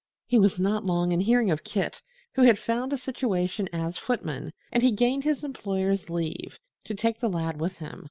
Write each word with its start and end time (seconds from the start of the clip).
He 0.25 0.39
was 0.39 0.59
not 0.59 0.83
long 0.83 1.11
in 1.11 1.19
hearing 1.19 1.51
of 1.51 1.63
Kit, 1.63 2.01
who 2.33 2.41
had 2.41 2.57
found 2.57 2.91
a 2.91 2.97
situation 2.97 3.69
as 3.71 3.99
footman, 3.99 4.51
and 4.71 4.81
he 4.81 4.91
gained 4.91 5.25
his 5.25 5.43
employer's 5.43 6.09
leave 6.09 6.57
to 6.85 6.95
take 6.95 7.19
the 7.19 7.29
lad 7.29 7.61
with 7.61 7.77
him. 7.77 7.99